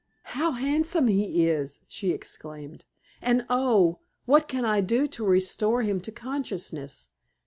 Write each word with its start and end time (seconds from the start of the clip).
"How 0.33 0.53
handsome 0.53 1.07
he 1.09 1.47
is!" 1.47 1.81
she 1.87 2.09
exclaimed. 2.09 2.85
"And 3.21 3.45
oh! 3.51 3.99
what 4.25 4.47
can 4.47 4.65
I 4.65 4.81
do 4.81 5.05
to 5.05 5.23
restore 5.23 5.83
him 5.83 6.01
to 6.01 6.11
consciousness? 6.11 7.09